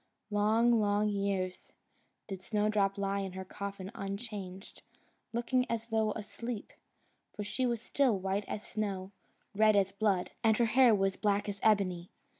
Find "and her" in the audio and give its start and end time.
10.43-10.65